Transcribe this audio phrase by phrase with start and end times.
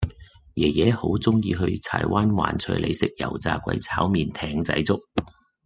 [0.55, 4.99] 爺爺好鍾意去柴灣環翠里食油炸鬼炒麵艇仔粥